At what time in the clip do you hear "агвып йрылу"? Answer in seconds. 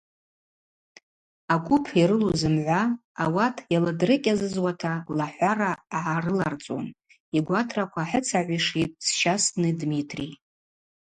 1.53-2.31